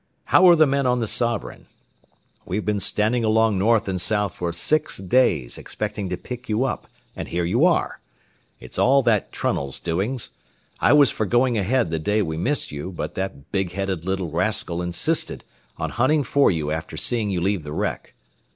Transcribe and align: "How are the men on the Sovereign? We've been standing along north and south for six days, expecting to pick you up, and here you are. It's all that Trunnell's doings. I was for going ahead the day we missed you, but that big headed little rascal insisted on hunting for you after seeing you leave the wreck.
"How 0.25 0.49
are 0.49 0.55
the 0.55 0.65
men 0.65 0.87
on 0.87 0.99
the 0.99 1.05
Sovereign? 1.05 1.67
We've 2.43 2.65
been 2.65 2.79
standing 2.79 3.23
along 3.23 3.59
north 3.59 3.87
and 3.87 4.01
south 4.01 4.33
for 4.33 4.51
six 4.51 4.97
days, 4.97 5.59
expecting 5.59 6.09
to 6.09 6.17
pick 6.17 6.49
you 6.49 6.63
up, 6.63 6.87
and 7.15 7.27
here 7.27 7.45
you 7.45 7.65
are. 7.67 8.01
It's 8.59 8.79
all 8.79 9.03
that 9.03 9.31
Trunnell's 9.31 9.79
doings. 9.79 10.31
I 10.79 10.91
was 10.91 11.11
for 11.11 11.27
going 11.27 11.55
ahead 11.55 11.91
the 11.91 11.99
day 11.99 12.23
we 12.23 12.35
missed 12.35 12.71
you, 12.71 12.91
but 12.91 13.13
that 13.13 13.51
big 13.51 13.73
headed 13.73 14.03
little 14.03 14.31
rascal 14.31 14.81
insisted 14.81 15.43
on 15.77 15.91
hunting 15.91 16.23
for 16.23 16.49
you 16.49 16.71
after 16.71 16.97
seeing 16.97 17.29
you 17.29 17.39
leave 17.39 17.61
the 17.61 17.71
wreck. 17.71 18.15